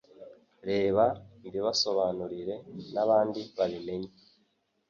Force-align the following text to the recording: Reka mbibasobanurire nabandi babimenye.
Reka 0.69 1.05
mbibasobanurire 1.45 2.55
nabandi 2.93 3.41
babimenye. 3.57 4.09